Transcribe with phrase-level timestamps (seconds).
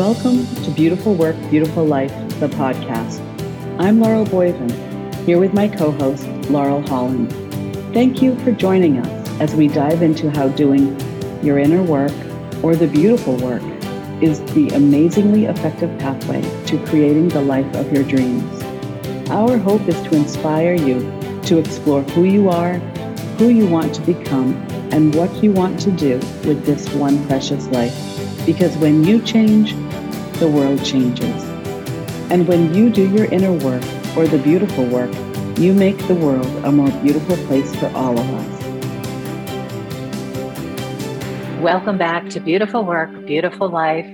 [0.00, 2.10] Welcome to Beautiful Work, Beautiful Life,
[2.40, 3.20] the podcast.
[3.78, 4.72] I'm Laurel Boyven,
[5.26, 7.30] here with my co host, Laurel Holland.
[7.92, 10.98] Thank you for joining us as we dive into how doing
[11.42, 12.14] your inner work
[12.62, 13.62] or the beautiful work
[14.22, 18.62] is the amazingly effective pathway to creating the life of your dreams.
[19.28, 21.00] Our hope is to inspire you
[21.42, 22.78] to explore who you are,
[23.36, 24.54] who you want to become,
[24.92, 26.14] and what you want to do
[26.48, 27.94] with this one precious life.
[28.46, 29.74] Because when you change,
[30.40, 31.44] the world changes.
[32.30, 33.82] And when you do your inner work
[34.16, 35.14] or the beautiful work,
[35.58, 38.60] you make the world a more beautiful place for all of us.
[41.60, 44.10] Welcome back to Beautiful Work, Beautiful Life.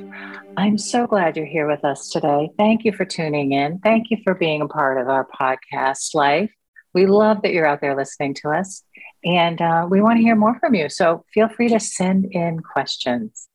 [0.56, 2.50] I'm so glad you're here with us today.
[2.58, 3.78] Thank you for tuning in.
[3.78, 6.50] Thank you for being a part of our podcast life.
[6.92, 8.82] We love that you're out there listening to us,
[9.24, 10.88] and uh, we want to hear more from you.
[10.88, 13.46] So feel free to send in questions.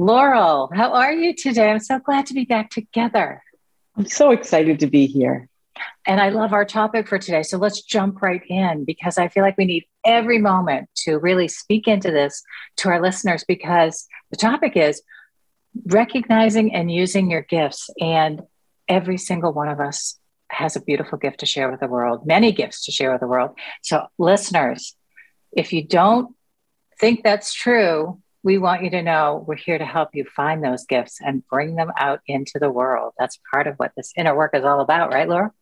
[0.00, 1.68] Laurel, how are you today?
[1.68, 3.42] I'm so glad to be back together.
[3.96, 5.48] I'm so excited to be here.
[6.06, 7.42] And I love our topic for today.
[7.42, 11.48] So let's jump right in because I feel like we need every moment to really
[11.48, 12.44] speak into this
[12.76, 15.02] to our listeners because the topic is
[15.86, 17.90] recognizing and using your gifts.
[18.00, 18.42] And
[18.86, 20.16] every single one of us
[20.48, 23.26] has a beautiful gift to share with the world, many gifts to share with the
[23.26, 23.58] world.
[23.82, 24.94] So, listeners,
[25.50, 26.36] if you don't
[27.00, 30.86] think that's true, we want you to know we're here to help you find those
[30.86, 33.12] gifts and bring them out into the world.
[33.18, 35.52] That's part of what this inner work is all about, right, Laura?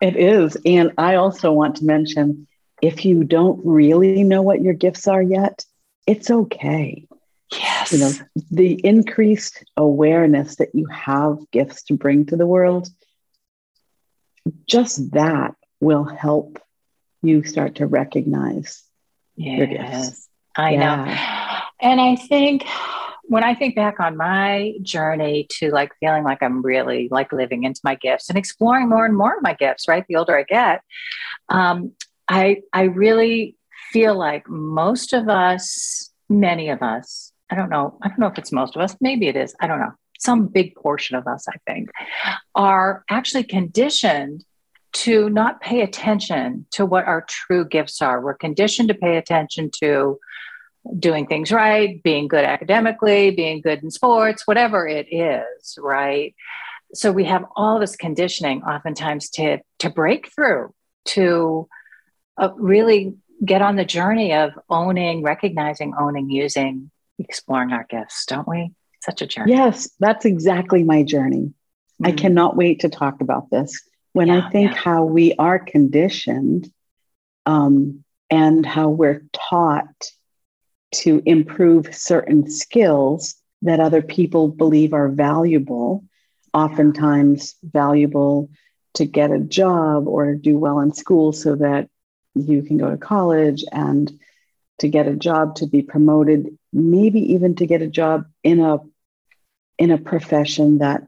[0.00, 0.56] It is.
[0.64, 2.46] And I also want to mention
[2.80, 5.64] if you don't really know what your gifts are yet,
[6.06, 7.08] it's okay.
[7.50, 7.92] Yes.
[7.92, 8.12] You know,
[8.52, 12.88] the increased awareness that you have gifts to bring to the world,
[14.68, 16.60] just that will help
[17.22, 18.84] you start to recognize
[19.34, 19.58] yes.
[19.58, 20.28] your gifts.
[20.56, 21.04] I yeah.
[21.04, 21.45] know.
[21.80, 22.66] And I think
[23.24, 27.64] when I think back on my journey to like feeling like I'm really like living
[27.64, 30.04] into my gifts and exploring more and more of my gifts, right?
[30.08, 30.82] The older I get,
[31.48, 31.92] um,
[32.28, 33.56] I I really
[33.92, 38.38] feel like most of us, many of us, I don't know, I don't know if
[38.38, 39.92] it's most of us, maybe it is, I don't know.
[40.18, 41.90] Some big portion of us, I think,
[42.54, 44.44] are actually conditioned
[44.94, 48.20] to not pay attention to what our true gifts are.
[48.20, 50.18] We're conditioned to pay attention to
[50.98, 56.34] doing things right, being good academically, being good in sports, whatever it is, right?
[56.94, 60.72] So we have all this conditioning oftentimes to to break through,
[61.06, 61.68] to
[62.38, 63.14] uh, really
[63.44, 68.72] get on the journey of owning, recognizing, owning, using, exploring our gifts, don't we?
[69.02, 69.52] Such a journey.
[69.52, 71.52] Yes, that's exactly my journey.
[72.02, 72.06] Mm-hmm.
[72.06, 73.82] I cannot wait to talk about this.
[74.12, 74.78] When yeah, I think yeah.
[74.78, 76.72] how we are conditioned
[77.44, 80.10] um, and how we're taught
[80.92, 86.04] to improve certain skills that other people believe are valuable,
[86.52, 88.50] oftentimes valuable
[88.94, 91.88] to get a job or do well in school so that
[92.34, 94.18] you can go to college and
[94.78, 98.78] to get a job to be promoted maybe even to get a job in a
[99.78, 101.06] in a profession that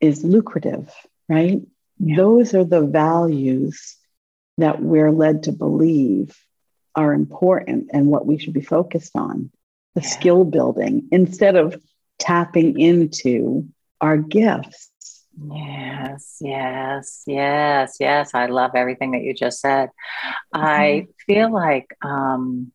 [0.00, 0.92] is lucrative
[1.28, 1.60] right
[1.98, 2.16] yeah.
[2.16, 3.96] those are the values
[4.58, 6.36] that we're led to believe
[6.96, 9.50] are important and what we should be focused on
[9.94, 10.08] the yeah.
[10.08, 11.80] skill building instead of
[12.18, 13.68] tapping into
[14.00, 14.90] our gifts.
[15.50, 18.34] Yes, yes, yes, yes.
[18.34, 19.90] I love everything that you just said.
[20.54, 20.64] Mm-hmm.
[20.64, 22.72] I feel like, um,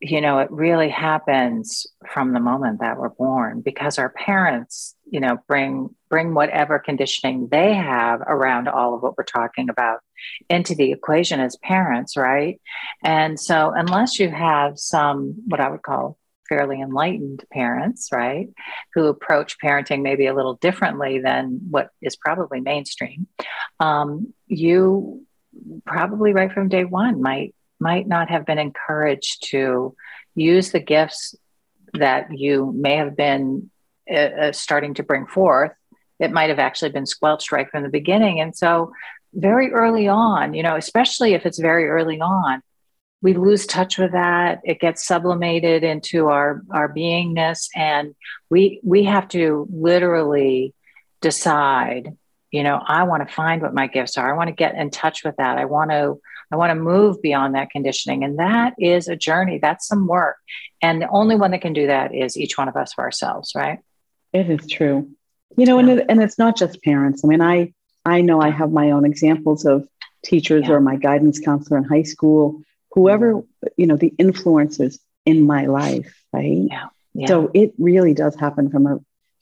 [0.00, 5.18] you know, it really happens from the moment that we're born because our parents, you
[5.18, 10.00] know, bring bring whatever conditioning they have around all of what we're talking about
[10.48, 12.60] into the equation as parents, right?
[13.02, 16.16] And so, unless you have some, what I would call
[16.48, 18.48] fairly enlightened parents, right,
[18.94, 23.26] who approach parenting maybe a little differently than what is probably mainstream,
[23.80, 25.26] um, you
[25.84, 29.94] probably right from day one might might not have been encouraged to
[30.34, 31.34] use the gifts
[31.94, 33.70] that you may have been
[34.10, 35.72] uh, uh starting to bring forth
[36.18, 38.40] it might have actually been squelched right from the beginning.
[38.40, 38.92] And so,
[39.34, 42.62] very early on, you know, especially if it's very early on,
[43.20, 44.60] we lose touch with that.
[44.64, 48.14] It gets sublimated into our our beingness, and
[48.48, 50.74] we we have to literally
[51.20, 52.16] decide.
[52.50, 54.32] You know, I want to find what my gifts are.
[54.32, 55.58] I want to get in touch with that.
[55.58, 56.18] I want to
[56.50, 58.24] I want to move beyond that conditioning.
[58.24, 59.58] And that is a journey.
[59.58, 60.36] That's some work.
[60.80, 63.52] And the only one that can do that is each one of us for ourselves,
[63.54, 63.80] right?
[64.32, 65.10] It is true
[65.56, 65.88] you know yeah.
[65.88, 67.72] and, it, and it's not just parents i mean i
[68.04, 69.88] i know i have my own examples of
[70.22, 70.74] teachers yeah.
[70.74, 72.60] or my guidance counselor in high school
[72.92, 73.42] whoever
[73.76, 76.86] you know the influencers in my life right yeah.
[77.14, 77.26] yeah.
[77.26, 78.98] so it really does happen from a,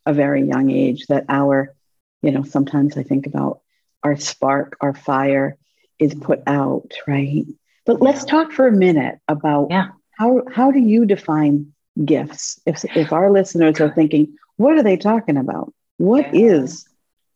[0.06, 1.74] a very young age that our,
[2.22, 3.60] you know, sometimes I think about
[4.02, 5.58] our spark, our fire
[5.98, 7.44] is put out, right?
[7.84, 9.88] But let's talk for a minute about yeah.
[10.18, 11.72] how how do you define
[12.04, 12.60] gifts?
[12.66, 15.72] If if our listeners are thinking, what are they talking about?
[15.98, 16.56] What yeah.
[16.56, 16.88] is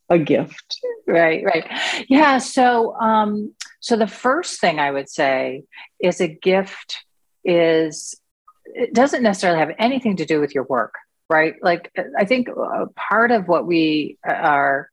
[0.08, 0.80] a gift?
[1.06, 1.66] Right, right.
[2.08, 2.38] Yeah.
[2.38, 5.64] So um, so the first thing I would say
[5.98, 7.04] is a gift
[7.44, 8.20] is
[8.64, 10.94] it doesn't necessarily have anything to do with your work,
[11.28, 11.54] right?
[11.62, 14.90] Like I think uh, part of what we are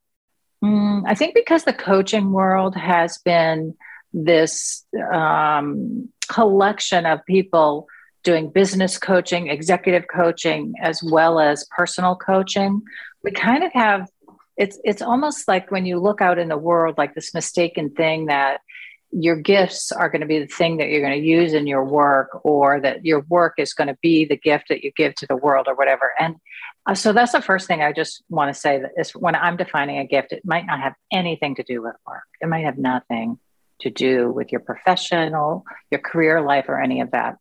[0.63, 3.75] Mm, I think because the coaching world has been
[4.13, 7.87] this um, collection of people
[8.23, 12.81] doing business coaching, executive coaching, as well as personal coaching,
[13.23, 14.09] we kind of have
[14.57, 18.25] it's it's almost like when you look out in the world like this mistaken thing
[18.25, 18.61] that
[19.11, 21.85] your gifts are going to be the thing that you're going to use in your
[21.85, 25.25] work or that your work is going to be the gift that you give to
[25.27, 26.35] the world or whatever and
[26.87, 29.57] uh, so that's the first thing I just want to say that is when I'm
[29.57, 32.23] defining a gift, it might not have anything to do with work.
[32.39, 33.39] It might have nothing
[33.81, 37.35] to do with your professional, your career life, or any of that.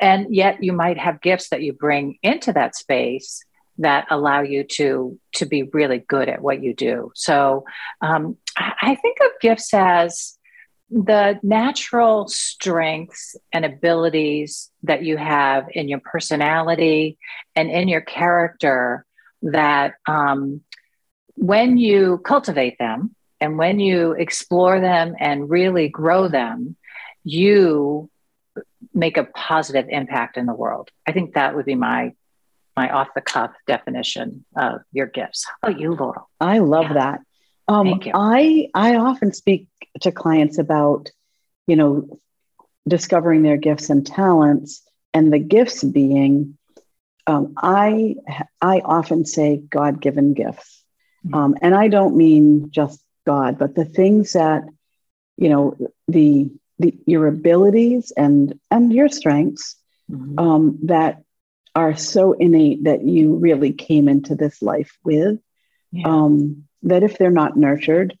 [0.00, 3.42] And yet you might have gifts that you bring into that space
[3.78, 7.10] that allow you to to be really good at what you do.
[7.14, 7.64] So
[8.02, 10.37] um, I think of gifts as
[10.90, 17.18] the natural strengths and abilities that you have in your personality
[17.54, 19.04] and in your character
[19.42, 20.62] that um,
[21.34, 26.76] when you cultivate them and when you explore them and really grow them,
[27.22, 28.10] you
[28.94, 30.90] make a positive impact in the world.
[31.06, 32.14] I think that would be my
[32.76, 35.44] my off the cuff definition of your gifts.
[35.44, 36.30] How about you, Laurel?
[36.40, 36.92] I love yeah.
[36.94, 37.20] that.
[37.68, 38.00] Um.
[38.14, 39.68] I I often speak
[40.00, 41.10] to clients about,
[41.66, 42.18] you know,
[42.88, 44.82] discovering their gifts and talents,
[45.12, 46.56] and the gifts being,
[47.26, 48.16] um, I
[48.60, 50.82] I often say God given gifts,
[51.26, 51.34] mm-hmm.
[51.34, 54.64] um, and I don't mean just God, but the things that,
[55.36, 55.76] you know,
[56.06, 59.76] the the your abilities and and your strengths
[60.10, 60.38] mm-hmm.
[60.38, 61.22] um, that
[61.74, 65.38] are so innate that you really came into this life with.
[65.92, 66.06] Yeah.
[66.06, 68.16] Um, that if they're not nurtured,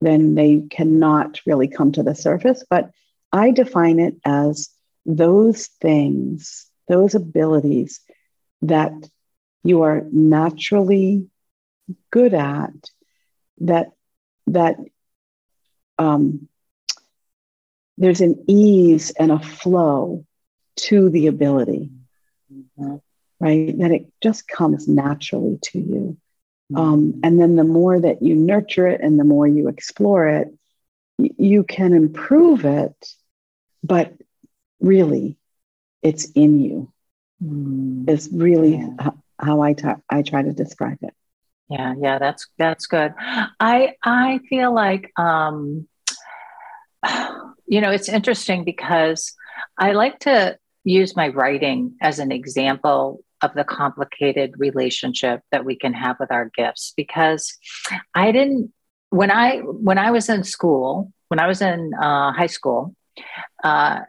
[0.00, 2.64] then they cannot really come to the surface.
[2.68, 2.90] But
[3.32, 4.68] I define it as
[5.06, 8.00] those things, those abilities
[8.62, 8.92] that
[9.62, 11.28] you are naturally
[12.10, 12.72] good at,
[13.58, 13.92] that
[14.46, 14.76] that
[15.98, 16.48] um,
[17.96, 20.24] there's an ease and a flow
[20.76, 21.90] to the ability,
[22.52, 22.96] mm-hmm.
[23.40, 23.78] right?
[23.78, 26.16] That it just comes naturally to you.
[26.74, 30.48] Um, and then the more that you nurture it and the more you explore it,
[31.18, 32.94] you can improve it,
[33.82, 34.12] but
[34.80, 35.36] really
[36.02, 36.92] it's in you.
[37.42, 38.08] Mm.
[38.08, 39.10] Is really yeah.
[39.38, 41.12] how I, ta- I try to describe it.
[41.68, 43.14] Yeah, yeah, that's that's good.
[43.18, 45.88] I I feel like um,
[47.66, 49.34] you know it's interesting because
[49.78, 55.76] I like to use my writing as an example of the complicated relationship that we
[55.76, 57.56] can have with our gifts because
[58.14, 58.72] i didn't
[59.10, 62.94] when i when i was in school when i was in uh, high school
[63.62, 64.00] uh,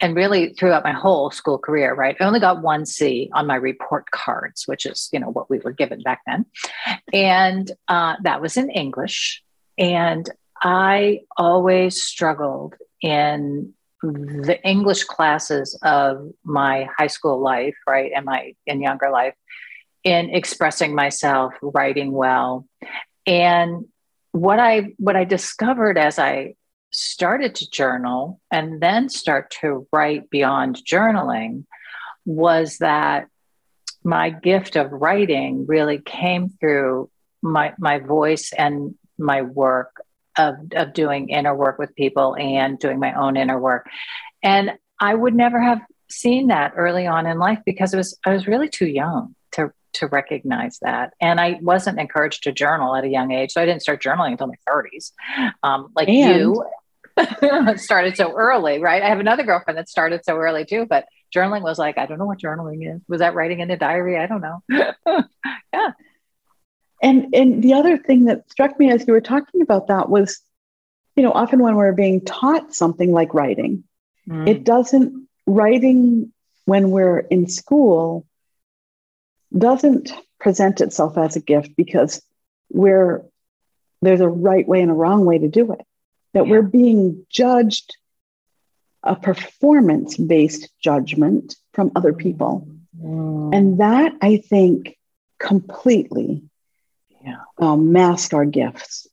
[0.00, 3.56] and really throughout my whole school career right i only got one c on my
[3.56, 6.44] report cards which is you know what we were given back then.
[7.12, 9.42] And uh, that was in english.
[9.78, 10.28] And
[10.62, 18.54] i always struggled in the English classes of my high school life, right, and my
[18.66, 19.34] in younger life,
[20.02, 22.66] in expressing myself, writing well,
[23.26, 23.86] and
[24.32, 26.54] what I what I discovered as I
[26.90, 31.64] started to journal and then start to write beyond journaling
[32.24, 33.28] was that
[34.04, 37.08] my gift of writing really came through
[37.40, 40.01] my my voice and my work
[40.36, 43.88] of, of doing inner work with people and doing my own inner work.
[44.42, 48.32] And I would never have seen that early on in life because it was I
[48.32, 51.12] was really too young to to recognize that.
[51.20, 53.52] And I wasn't encouraged to journal at a young age.
[53.52, 55.12] So I didn't start journaling until my 30s.
[55.62, 56.64] Um, like and- you
[57.76, 59.02] started so early, right?
[59.02, 62.18] I have another girlfriend that started so early too, but journaling was like, I don't
[62.18, 63.02] know what journaling is.
[63.08, 64.18] Was that writing in a diary?
[64.18, 64.62] I don't know.
[65.72, 65.90] yeah.
[67.02, 70.40] And and the other thing that struck me as you were talking about that was,
[71.16, 73.84] you know, often when we're being taught something like writing,
[74.28, 74.48] mm.
[74.48, 76.32] it doesn't writing
[76.64, 78.24] when we're in school
[79.56, 82.22] doesn't present itself as a gift because
[82.70, 83.22] we're
[84.00, 85.84] there's a right way and a wrong way to do it.
[86.34, 86.52] That yeah.
[86.52, 87.96] we're being judged
[89.02, 92.68] a performance based judgment from other people.
[93.00, 93.54] Mm.
[93.54, 94.96] And that I think
[95.38, 96.42] completely
[97.24, 97.42] yeah.
[97.58, 99.06] um, mask our gifts.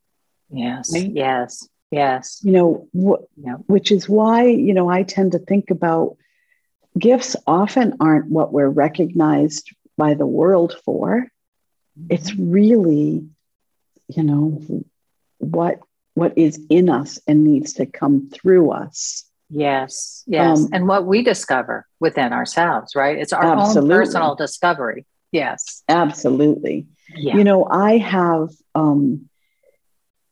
[0.49, 1.11] Yes, right?
[1.11, 2.39] yes, yes.
[2.43, 3.55] You know, wh- yeah.
[3.67, 6.17] which is why, you know, I tend to think about
[6.97, 11.27] gifts often aren't what we're recognized by the world for.
[12.09, 13.27] It's really,
[14.07, 14.61] you know,
[15.37, 15.79] what
[16.15, 19.25] what is in us and needs to come through us.
[19.49, 20.59] Yes, yes.
[20.59, 23.17] Um, and what we discover within ourselves, right?
[23.17, 23.93] It's our absolutely.
[23.93, 25.05] own personal discovery.
[25.31, 25.83] Yes.
[25.88, 26.88] Absolutely.
[27.15, 27.38] Yeah.
[27.38, 29.29] You know, I have um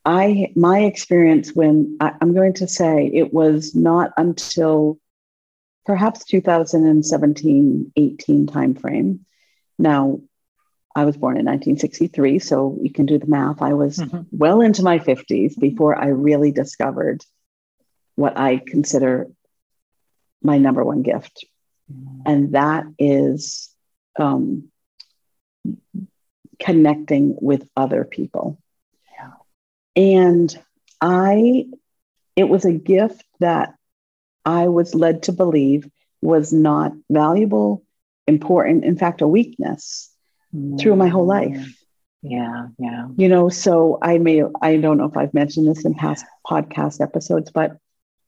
[0.06, 4.98] I my experience when I, I'm going to say it was not until
[5.86, 9.20] perhaps 2017 18 timeframe.
[9.80, 10.22] Now,
[10.96, 13.62] I was born in 1963, so you can do the math.
[13.62, 14.22] I was mm-hmm.
[14.32, 17.24] well into my 50s before I really discovered
[18.16, 19.28] what I consider
[20.42, 21.46] my number one gift.
[21.92, 22.22] Mm-hmm.
[22.26, 23.70] And that is
[24.18, 24.72] um,
[26.60, 28.60] connecting with other people.
[29.14, 29.32] Yeah.
[29.96, 30.64] And
[31.02, 31.68] I,
[32.36, 33.76] it was a gift that
[34.46, 35.90] I was led to believe
[36.22, 37.84] was not valuable,
[38.28, 40.12] important, in fact, a weakness
[40.54, 40.80] mm.
[40.80, 41.84] through my whole life.
[42.24, 43.08] Yeah, yeah.
[43.16, 47.02] You know, so I may, I don't know if I've mentioned this in past podcast
[47.02, 47.78] episodes, but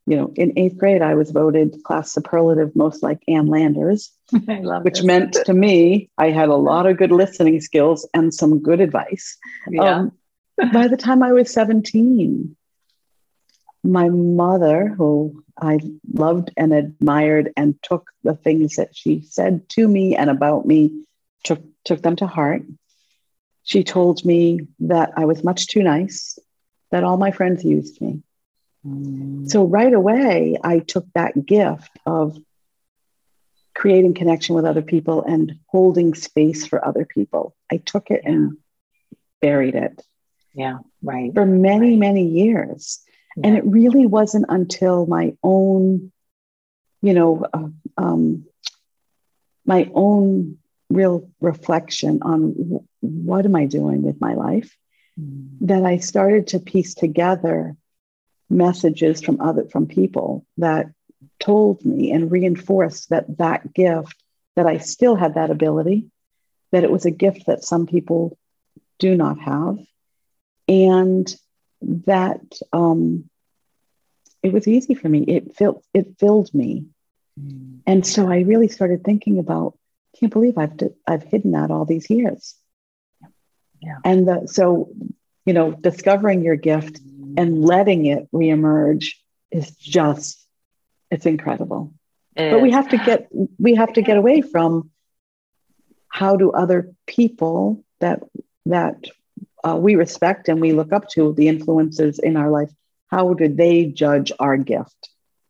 [0.09, 4.95] you know, in eighth grade, I was voted class superlative most like Ann Landers, which
[4.95, 5.03] this.
[5.03, 9.37] meant to me I had a lot of good listening skills and some good advice.
[9.69, 9.97] Yeah.
[9.97, 10.11] Um,
[10.73, 12.55] by the time I was 17,
[13.83, 15.79] my mother, who I
[16.11, 21.03] loved and admired and took the things that she said to me and about me,
[21.43, 22.63] took, took them to heart.
[23.61, 26.39] She told me that I was much too nice,
[26.89, 28.23] that all my friends used me.
[28.85, 29.49] Mm.
[29.49, 32.37] So right away, I took that gift of
[33.75, 37.55] creating connection with other people and holding space for other people.
[37.71, 38.57] I took it and
[39.41, 40.01] buried it.
[40.53, 41.33] Yeah, right.
[41.33, 41.99] For many, right.
[41.99, 42.99] many years.
[43.37, 43.47] Yeah.
[43.47, 46.11] And it really wasn't until my own,
[47.01, 48.45] you know, uh, um,
[49.65, 50.57] my own
[50.89, 54.75] real reflection on w- what am I doing with my life
[55.17, 55.47] mm.
[55.61, 57.77] that I started to piece together
[58.49, 60.87] messages from other from people that
[61.39, 64.15] told me and reinforced that that gift
[64.55, 66.09] that I still had that ability,
[66.71, 68.37] that it was a gift that some people
[68.97, 69.77] do not have,
[70.67, 71.33] and
[71.81, 72.41] that
[72.73, 73.29] um,
[74.43, 75.23] it was easy for me.
[75.23, 76.85] It filled it filled me,
[77.39, 77.79] mm.
[77.85, 79.75] and so I really started thinking about.
[80.19, 80.73] Can't believe I've
[81.07, 82.55] I've hidden that all these years.
[83.81, 83.97] Yeah.
[84.03, 84.89] And the, so,
[85.45, 86.99] you know, discovering your gift
[87.37, 89.13] and letting it reemerge
[89.51, 90.45] is just
[91.11, 91.93] it's incredible.
[92.35, 94.91] It but we have to get we have to get away from
[96.07, 98.23] how do other people that
[98.65, 98.95] that
[99.63, 102.71] uh, we respect and we look up to the influences in our life
[103.09, 105.09] how do they judge our gift?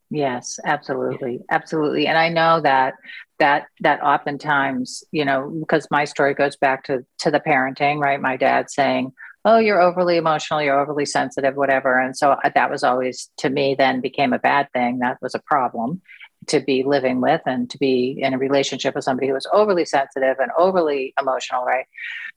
[0.09, 1.41] Yes absolutely.
[1.51, 2.07] Absolutely.
[2.07, 2.95] And i know that
[3.39, 8.19] that that oftentimes you know because my story goes back to to the parenting right?
[8.21, 9.13] My dad saying
[9.45, 11.99] oh you're overly emotional you're overly sensitive whatever.
[11.99, 14.99] And so uh, that was always to me then became a bad thing.
[14.99, 16.01] That was a problem
[16.47, 19.85] to be living with and to be in a relationship with somebody who was overly
[19.85, 21.85] sensitive and overly emotional right?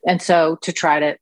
[0.07, 1.17] And so to try to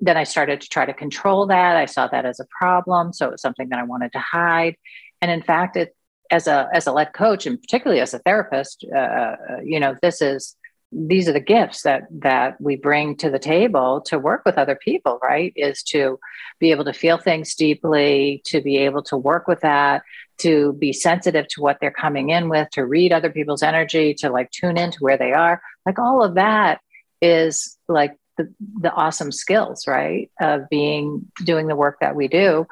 [0.00, 1.76] then i started to try to control that.
[1.76, 3.12] I saw that as a problem.
[3.12, 4.76] So it was something that i wanted to hide.
[5.22, 5.94] And in fact it
[6.30, 9.96] as a as a lead coach and particularly as a therapist uh, uh you know
[10.02, 10.56] this is
[10.90, 14.76] these are the gifts that that we bring to the table to work with other
[14.76, 15.52] people right?
[15.56, 16.18] Is to
[16.58, 20.02] be able to feel things deeply to be able to work with that
[20.38, 24.30] to be sensitive to what they're coming in with to read other people's energy to
[24.30, 25.60] like tune into where they are.
[25.84, 26.80] Like all of that
[27.20, 32.66] is like the, the awesome skills right of being doing the work that we do.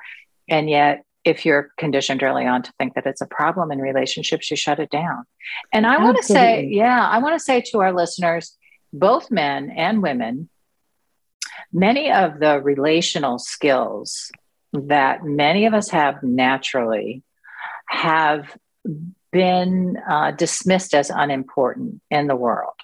[0.49, 4.49] And yet if you're conditioned early on to think that it's a problem in relationships,
[4.51, 5.25] you shut it down.
[5.73, 8.57] And I want to say, yeah, I want to say to our listeners,
[8.93, 10.49] both men and women,
[11.73, 14.31] many of the relational skills
[14.73, 17.25] that many of us have naturally
[17.89, 18.57] have
[19.33, 22.75] been uh, dismissed as unimportant in the world.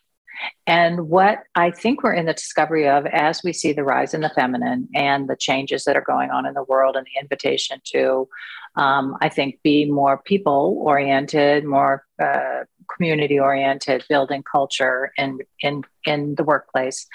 [0.67, 4.21] And what I think we're in the discovery of as we see the rise in
[4.21, 7.81] the feminine and the changes that are going on in the world and the invitation
[7.93, 8.29] to,
[8.77, 12.65] um, I think, be more people oriented, more uh,
[12.97, 17.07] community oriented, building culture in, in, in the workplace,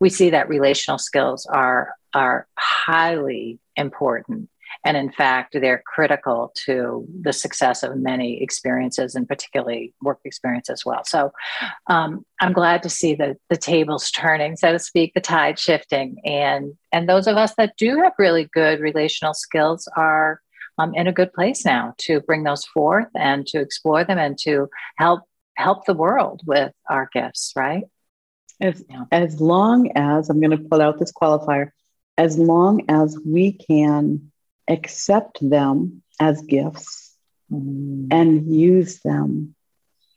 [0.00, 4.48] we see that relational skills are, are highly important
[4.84, 10.70] And in fact, they're critical to the success of many experiences and particularly work experience
[10.70, 11.02] as well.
[11.04, 11.32] So
[11.88, 16.16] um, I'm glad to see the, the tables turning, so to speak, the tide shifting.
[16.24, 20.40] And, and those of us that do have really good relational skills are
[20.78, 24.38] um, in a good place now to bring those forth and to explore them and
[24.38, 25.22] to help
[25.56, 27.84] help the world with our gifts, right?
[28.60, 29.04] As, yeah.
[29.10, 31.70] as long as I'm going to pull out this qualifier,
[32.18, 34.32] as long as we can
[34.68, 37.14] accept them as gifts
[37.52, 38.08] mm.
[38.10, 39.54] and use them,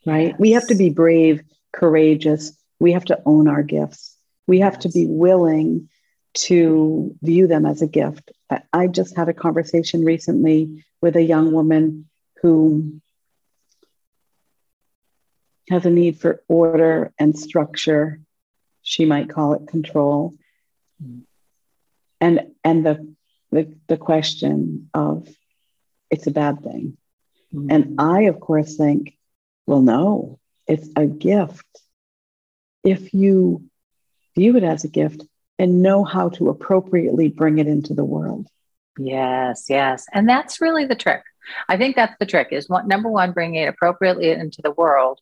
[0.06, 0.28] right?
[0.28, 0.36] Yes.
[0.38, 1.42] We have to be brave,
[1.72, 2.52] courageous.
[2.78, 4.16] We have to own our gifts.
[4.46, 4.82] We have yes.
[4.82, 5.88] to be willing
[6.32, 8.30] to view them as a gift.
[8.72, 12.08] I just had a conversation recently with a young woman
[12.42, 13.00] who
[15.68, 18.20] has a need for order and structure.
[18.82, 20.34] She might call it control.
[21.02, 21.22] Mm.
[22.20, 23.14] And and the
[23.50, 25.28] the, the question of
[26.10, 26.96] it's a bad thing.
[27.54, 27.70] Mm-hmm.
[27.70, 29.16] And I, of course, think,
[29.66, 31.66] well, no, it's a gift.
[32.84, 33.64] If you
[34.36, 35.22] view it as a gift
[35.58, 38.48] and know how to appropriately bring it into the world.
[38.98, 40.06] Yes, yes.
[40.12, 41.22] And that's really the trick.
[41.68, 45.20] I think that's the trick is what, number one, bringing it appropriately into the world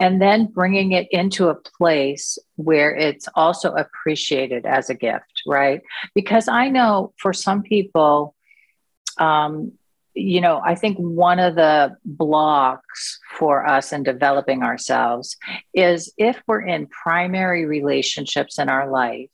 [0.00, 5.82] and then bringing it into a place where it's also appreciated as a gift, right?
[6.14, 8.34] Because I know for some people,
[9.18, 9.72] um,
[10.14, 15.36] you know, I think one of the blocks for us in developing ourselves
[15.74, 19.30] is if we're in primary relationships in our life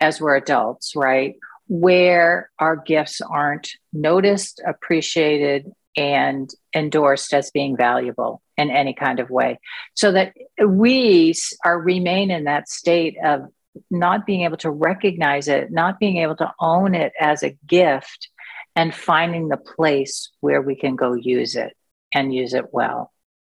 [0.00, 1.36] as we're adults, right?
[1.68, 9.30] Where our gifts aren't noticed, appreciated, and endorsed as being valuable in any kind of
[9.30, 9.58] way.
[9.94, 13.46] So that we are remain in that state of
[13.90, 18.28] not being able to recognize it, not being able to own it as a gift,
[18.74, 21.74] and finding the place where we can go use it
[22.12, 23.10] and use it well.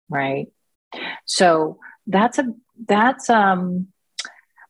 [0.09, 0.47] Right.
[1.27, 2.55] So that's a
[2.87, 3.89] that's um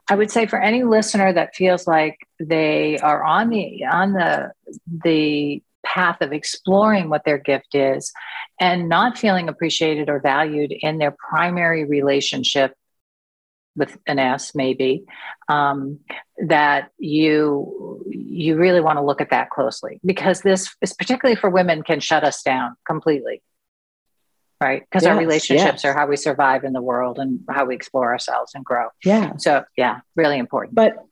[0.09, 4.53] I would say for any listener that feels like they are on the on the
[5.05, 8.13] the path of exploring what their gift is
[8.61, 12.75] and not feeling appreciated or valued in their primary relationship
[13.77, 15.05] with an S maybe
[15.49, 16.01] um,
[16.47, 21.49] that you you really want to look at that closely because this is particularly for
[21.49, 23.43] women can shut us down completely
[24.61, 24.83] right?
[24.83, 25.85] Because yes, our relationships yes.
[25.85, 28.89] are how we survive in the world and how we explore ourselves and grow.
[29.05, 29.37] Yeah.
[29.37, 30.75] So, yeah, really important.
[30.75, 31.05] But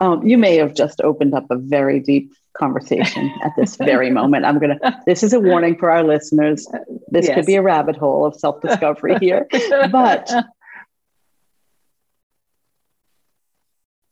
[0.00, 4.44] um, you may have just opened up a very deep conversation at this very moment.
[4.44, 6.66] I'm going to, this is a warning for our listeners.
[7.08, 7.34] This yes.
[7.34, 9.46] could be a rabbit hole of self discovery here.
[9.90, 10.30] But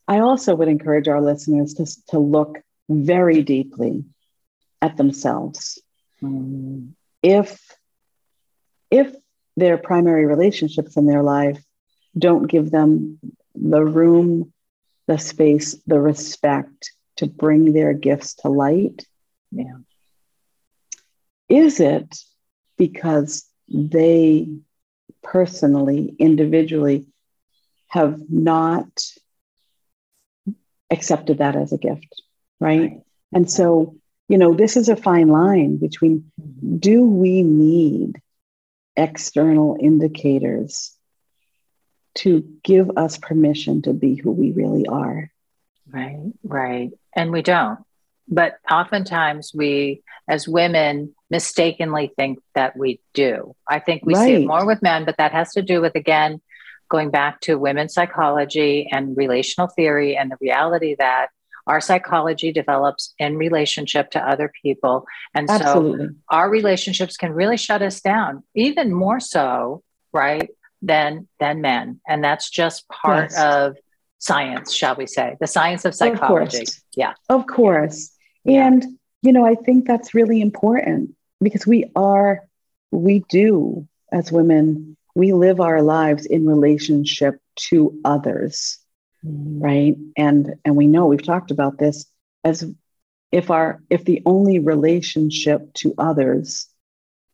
[0.09, 4.05] I also would encourage our listeners to, to look very deeply
[4.81, 5.81] at themselves.
[6.23, 6.93] Mm.
[7.23, 7.61] If
[8.93, 9.13] if
[9.57, 11.61] their primary relationships in their life
[12.17, 13.19] don't give them
[13.55, 14.53] the room,
[15.07, 19.07] the space, the respect to bring their gifts to light,
[19.51, 19.79] yeah.
[21.49, 22.19] is it
[22.77, 24.49] because they
[25.23, 27.07] personally, individually,
[27.89, 28.91] have not
[30.91, 32.23] accepted that as a gift,
[32.61, 32.81] right?
[32.81, 33.01] right.
[33.33, 33.97] And so,
[34.29, 36.31] you know, this is a fine line between
[36.79, 38.21] do we need
[38.97, 40.97] external indicators
[42.15, 45.31] to give us permission to be who we really are.
[45.91, 46.91] Right, right.
[47.15, 47.79] And we don't.
[48.29, 53.55] But oftentimes we, as women, mistakenly think that we do.
[53.69, 54.27] I think we right.
[54.27, 56.41] see it more with men, but that has to do with, again,
[56.89, 61.29] going back to women's psychology and relational theory and the reality that
[61.67, 65.07] our psychology develops in relationship to other people.
[65.35, 66.09] And Absolutely.
[66.09, 72.01] so our relationships can really shut us down, even more so, right, than than men.
[72.07, 73.41] And that's just part yes.
[73.41, 73.77] of
[74.19, 76.63] science, shall we say, the science of psychology.
[76.63, 77.15] Of yeah.
[77.29, 78.11] Of course.
[78.45, 78.67] Yeah.
[78.67, 78.85] And
[79.23, 82.41] you know, I think that's really important because we are,
[82.91, 88.79] we do as women, we live our lives in relationship to others
[89.25, 89.97] right?
[90.17, 92.07] And and we know we've talked about this
[92.45, 92.65] as
[93.31, 96.69] if our if the only relationship to others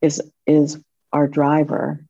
[0.01, 0.79] is is
[1.13, 2.05] our driver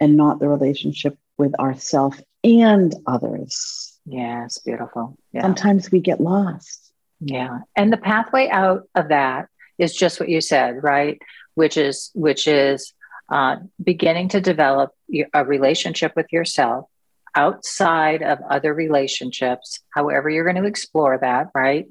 [0.00, 3.98] and not the relationship with ourself and others.
[4.06, 5.18] Yes beautiful.
[5.32, 5.42] Yeah.
[5.42, 6.92] sometimes we get lost.
[7.20, 7.60] Yeah.
[7.74, 11.20] And the pathway out of that is just what you said right?
[11.54, 12.92] Which is which is
[13.28, 14.92] uh, beginning to develop
[15.34, 16.88] a relationship with yourself
[17.36, 21.86] outside of other relationships, however you're going to explore that, right?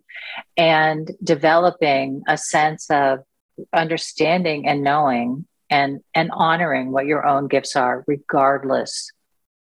[0.58, 3.20] And developing a sense of
[3.72, 9.12] understanding and knowing and and honoring what your own gifts are regardless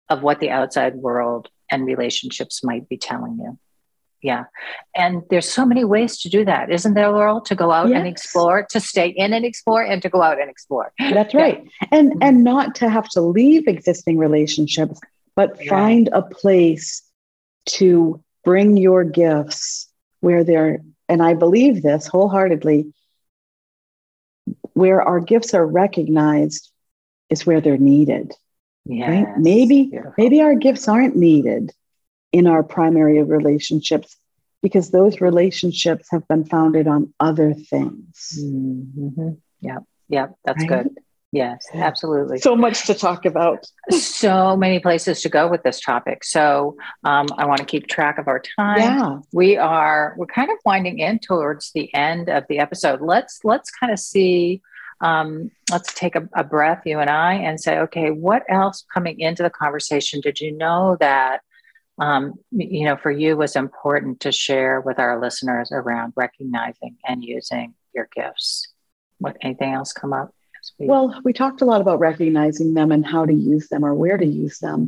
[0.09, 3.57] of what the outside world and relationships might be telling you
[4.21, 4.45] yeah
[4.95, 7.97] and there's so many ways to do that isn't there laurel to go out yes.
[7.97, 11.63] and explore to stay in and explore and to go out and explore that's right
[11.63, 11.87] yeah.
[11.97, 12.23] and mm-hmm.
[12.23, 14.99] and not to have to leave existing relationships
[15.35, 15.69] but right.
[15.69, 17.03] find a place
[17.65, 22.93] to bring your gifts where they're and i believe this wholeheartedly
[24.73, 26.69] where our gifts are recognized
[27.29, 28.33] is where they're needed.
[28.85, 29.09] Yes.
[29.09, 29.37] Right?
[29.37, 30.13] Maybe Beautiful.
[30.17, 31.71] maybe our gifts aren't needed
[32.31, 34.15] in our primary relationships
[34.61, 38.37] because those relationships have been founded on other things.
[38.39, 39.29] Mm-hmm.
[39.61, 40.83] Yeah, yeah, that's right?
[40.83, 40.99] good.
[41.31, 42.39] Yes, absolutely.
[42.39, 43.65] So much to talk about.
[43.89, 46.23] so many places to go with this topic.
[46.23, 48.79] So um, I want to keep track of our time.
[48.79, 49.17] Yeah.
[49.33, 53.01] We are we're kind of winding in towards the end of the episode.
[53.01, 54.61] Let's let's kind of see.
[55.01, 59.19] Um, let's take a, a breath, you and I, and say, okay, what else coming
[59.19, 61.41] into the conversation did you know that
[61.99, 67.25] um, you know for you was important to share with our listeners around recognizing and
[67.25, 68.69] using your gifts?
[69.17, 70.33] What anything else come up?
[70.79, 74.17] Well, we talked a lot about recognizing them and how to use them or where
[74.17, 74.87] to use them.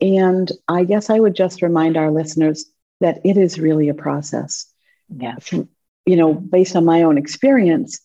[0.00, 0.18] Mm.
[0.18, 2.66] And I guess I would just remind our listeners
[3.00, 4.66] that it is really a process.
[5.08, 5.36] Yeah.
[5.52, 8.00] You know, based on my own experience,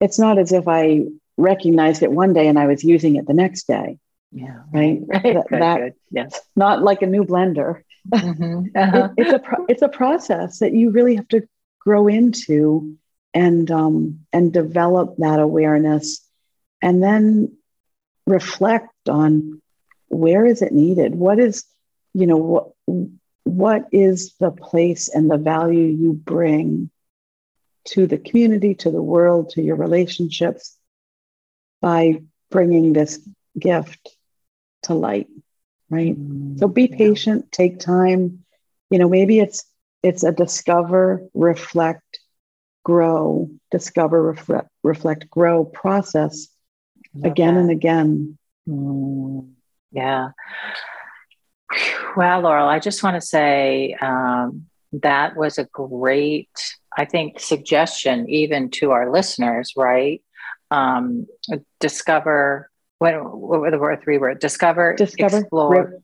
[0.00, 3.34] it's not as if I recognized it one day and I was using it the
[3.34, 3.98] next day.
[4.32, 4.62] Yeah.
[4.72, 5.00] Right.
[5.06, 5.22] right.
[5.22, 5.94] That, good, that good.
[6.10, 6.40] Yes.
[6.56, 7.82] Not like a new blender.
[8.08, 8.60] Mm-hmm.
[8.76, 9.08] Uh-huh.
[9.16, 11.46] it, it's a pro- it's a process that you really have to
[11.78, 12.96] grow into
[13.34, 16.20] and um, and develop that awareness
[16.82, 17.56] and then
[18.26, 19.62] reflect on
[20.08, 21.14] where is it needed?
[21.14, 21.64] What is
[22.12, 22.72] you know what
[23.44, 26.90] what is the place and the value you bring
[27.84, 30.76] to the community to the world to your relationships
[31.80, 33.18] by bringing this
[33.58, 34.16] gift
[34.82, 35.28] to light
[35.92, 36.18] right?
[36.18, 37.48] Mm, so be patient yeah.
[37.52, 38.44] take time.
[38.90, 39.64] You know maybe it's
[40.02, 42.18] it's a discover reflect
[42.84, 46.48] grow discover reflect, reflect grow process
[47.22, 47.60] again that.
[47.60, 48.38] and again.
[48.68, 49.50] Mm,
[49.90, 50.30] yeah.
[52.16, 56.50] Well, Laurel, I just want to say um, that was a great,
[56.96, 60.22] I think, suggestion even to our listeners, right?
[60.70, 61.26] Um,
[61.80, 64.40] discover, what, what were the word, three words?
[64.40, 66.02] Discover, discover, explore.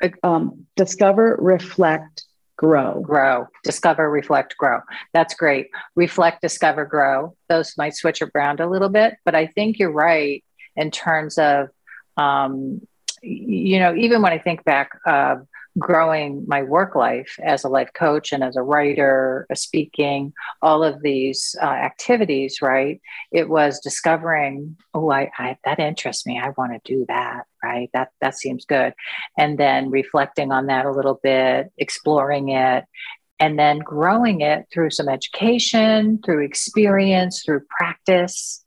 [0.00, 2.23] Re- um, discover, reflect,
[2.56, 3.00] grow.
[3.00, 4.80] Grow, discover, reflect, grow.
[5.12, 5.68] That's great.
[5.96, 7.36] Reflect, discover, grow.
[7.48, 10.44] Those might switch around a little bit, but I think you're right
[10.76, 11.68] in terms of,
[12.16, 12.86] um,
[13.22, 15.46] you know, even when I think back of
[15.78, 20.32] growing my work life as a life coach and as a writer, a speaking,
[20.62, 23.00] all of these uh, activities, right?
[23.32, 26.38] It was discovering, oh, I, I that interests me.
[26.38, 27.90] I want to do that, right?
[27.92, 28.94] That that seems good,
[29.36, 32.84] and then reflecting on that a little bit, exploring it,
[33.40, 38.63] and then growing it through some education, through experience, through practice.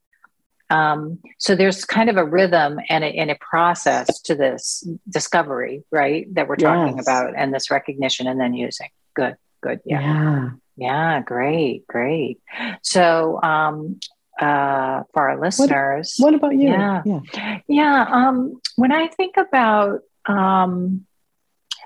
[0.69, 5.83] Um, so there's kind of a rhythm and a, and a process to this discovery,
[5.91, 6.33] right?
[6.33, 7.05] That we're talking yes.
[7.05, 8.89] about and this recognition and then using.
[9.15, 9.79] Good, good.
[9.85, 10.01] Yeah.
[10.01, 10.49] Yeah.
[10.75, 11.21] Yeah.
[11.21, 11.87] Great.
[11.87, 12.39] Great.
[12.81, 13.99] So, um,
[14.39, 16.69] uh, for our listeners, what, what about you?
[16.69, 17.01] Yeah.
[17.05, 17.59] Yeah.
[17.67, 21.07] yeah um, when I think about, um,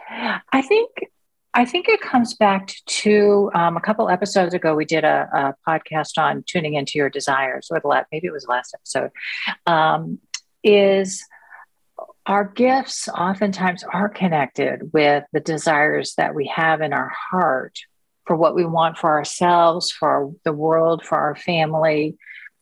[0.10, 0.89] I think
[1.54, 4.74] I think it comes back to um, a couple episodes ago.
[4.74, 8.32] We did a, a, podcast on tuning into your desires, or the last, maybe it
[8.32, 9.12] was the last episode.
[9.66, 10.20] Um,
[10.64, 11.26] is
[12.26, 17.80] our gifts oftentimes are connected with the desires that we have in our heart
[18.26, 22.16] for what we want for ourselves, for the world, for our family.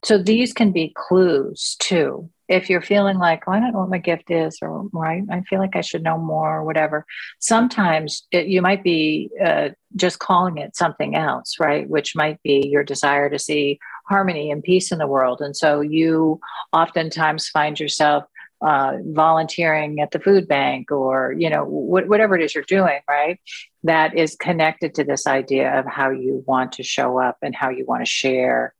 [0.03, 3.89] So these can be clues too if you're feeling like, oh, I don't know what
[3.89, 7.05] my gift is, or right, I feel like I should know more, or whatever.
[7.37, 11.87] Sometimes it, you might be uh, just calling it something else, right?
[11.87, 15.81] Which might be your desire to see harmony and peace in the world, and so
[15.81, 16.41] you
[16.73, 18.23] oftentimes find yourself
[18.61, 22.99] uh, volunteering at the food bank, or you know, wh- whatever it is you're doing,
[23.07, 23.39] right?
[23.83, 27.69] That is connected to this idea of how you want to show up and how
[27.69, 28.73] you want to share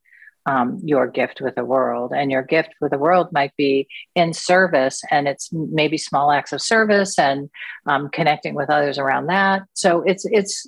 [0.49, 2.11] um, your gift with the world.
[2.11, 6.51] And your gift with the world might be in service, and it's maybe small acts
[6.51, 7.49] of service and
[7.85, 9.63] um, connecting with others around that.
[9.73, 10.67] So it's it's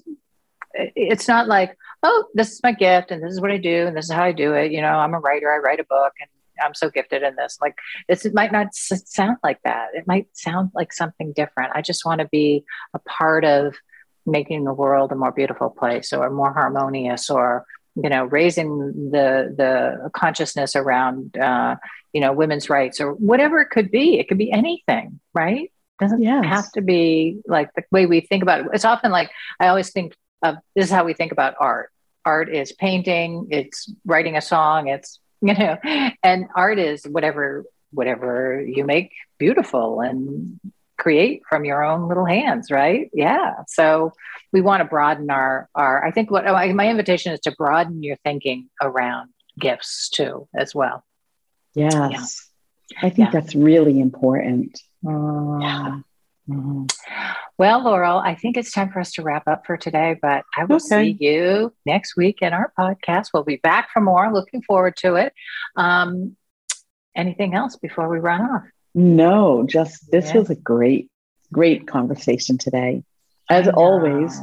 [0.74, 3.98] it's not like oh this is my gift and this is what I do and
[3.98, 4.72] this is how I do it.
[4.72, 5.52] You know, I'm a writer.
[5.52, 6.30] I write a book and
[6.64, 7.58] I'm so gifted in this.
[7.60, 7.76] Like
[8.08, 9.90] this it might not sound like that.
[9.96, 11.72] It might sound like something different.
[11.74, 12.64] I just want to be
[12.94, 13.76] a part of
[14.28, 17.66] making the world a more beautiful place or more harmonious or
[17.96, 21.76] you know raising the the consciousness around uh,
[22.14, 24.20] you know women's rights or whatever it could be.
[24.20, 25.64] It could be anything right?
[25.64, 26.46] It doesn't yes.
[26.46, 28.68] have to be like the way we think about it.
[28.74, 31.92] It's often like i always think of this is how we think about art.
[32.26, 35.78] Art is painting it's writing a song it's you know
[36.24, 40.60] and art is whatever whatever you make beautiful and
[41.02, 44.12] create from your own little hands right yeah so
[44.54, 48.18] we want to broaden our our i think what my invitation is to broaden your
[48.24, 51.04] thinking around gifts too as well
[51.74, 52.52] yes
[52.92, 52.98] yeah.
[53.02, 53.32] i think yeah.
[53.32, 56.00] that's really important yeah
[56.50, 56.86] mm-hmm.
[57.58, 60.64] Well, Laurel, I think it's time for us to wrap up for today, but I
[60.64, 61.14] will okay.
[61.14, 63.28] see you next week in our podcast.
[63.36, 64.34] We'll be back for more.
[64.34, 65.32] Looking forward to it.
[65.76, 66.36] Um,
[67.16, 68.64] anything else before we run off?
[68.94, 71.10] No, just this was a great,
[71.52, 73.04] great conversation today,
[73.50, 74.40] as always.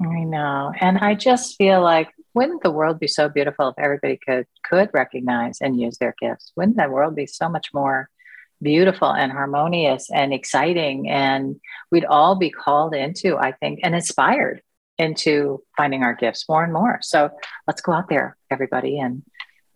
[0.00, 0.72] I know.
[0.80, 4.90] And I just feel like wouldn't the world be so beautiful if everybody could could
[4.92, 6.52] recognize and use their gifts?
[6.56, 8.08] Wouldn't the world be so much more
[8.62, 11.10] beautiful and harmonious and exciting?
[11.10, 14.62] And we'd all be called into, I think, and inspired
[14.98, 17.00] into finding our gifts more and more.
[17.02, 17.30] So
[17.66, 19.22] let's go out there, everybody, and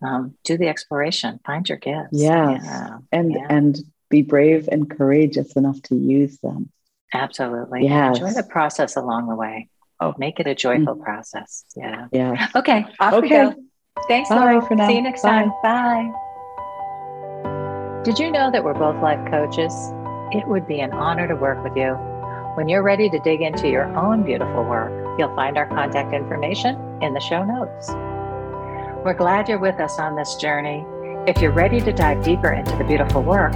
[0.01, 1.39] um, do the exploration.
[1.45, 2.09] Find your gifts.
[2.13, 2.61] Yes.
[2.63, 2.97] Yeah.
[3.11, 3.47] And yeah.
[3.49, 3.77] and
[4.09, 6.71] be brave and courageous enough to use them.
[7.13, 7.85] Absolutely.
[7.85, 8.09] Yeah.
[8.09, 9.69] Enjoy the process along the way.
[9.99, 11.03] Oh, make it a joyful mm-hmm.
[11.03, 11.65] process.
[11.75, 12.07] Yeah.
[12.11, 12.47] Yeah.
[12.55, 12.85] Okay.
[12.99, 13.21] Off okay.
[13.21, 13.55] we go.
[14.07, 14.61] Thanks, Bye Laura.
[14.65, 14.87] For now.
[14.87, 15.49] See you next Bye.
[15.63, 16.11] time.
[16.11, 16.11] Bye.
[18.03, 19.73] Did you know that we're both life coaches?
[20.31, 21.93] It would be an honor to work with you.
[22.55, 26.75] When you're ready to dig into your own beautiful work, you'll find our contact information
[27.01, 27.89] in the show notes.
[29.03, 30.85] We're glad you're with us on this journey.
[31.27, 33.53] If you're ready to dive deeper into the beautiful work,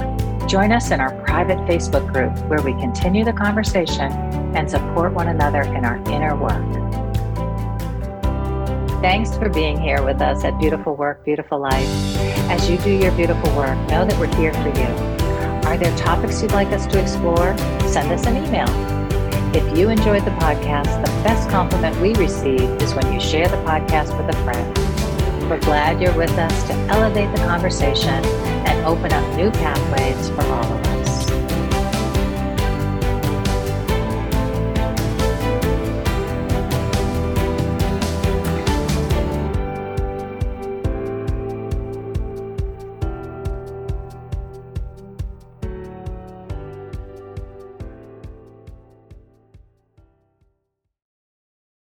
[0.50, 4.12] Join us in our private Facebook group where we continue the conversation
[4.56, 6.66] and support one another in our inner work.
[9.00, 11.88] Thanks for being here with us at Beautiful Work, Beautiful Life.
[12.50, 14.88] As you do your beautiful work, know that we're here for you.
[15.70, 17.56] Are there topics you'd like us to explore?
[17.88, 18.66] Send us an email.
[19.56, 23.58] If you enjoyed the podcast, the best compliment we receive is when you share the
[23.58, 24.99] podcast with a friend.
[25.50, 28.24] We're glad you're with us to elevate the conversation
[28.68, 30.89] and open up new pathways for all of us.